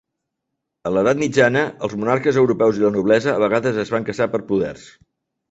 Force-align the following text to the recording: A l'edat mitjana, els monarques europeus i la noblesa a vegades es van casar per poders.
A 0.89 0.93
l'edat 0.95 1.19
mitjana, 1.23 1.61
els 1.87 1.93
monarques 2.05 2.39
europeus 2.45 2.81
i 2.81 2.85
la 2.85 2.91
noblesa 2.97 3.31
a 3.35 3.45
vegades 3.45 3.79
es 3.87 3.95
van 3.99 4.09
casar 4.11 4.31
per 4.35 4.43
poders. 4.51 4.91